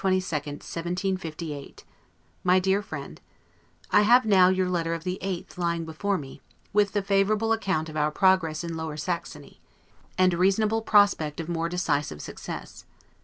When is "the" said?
5.03-5.19, 6.93-7.03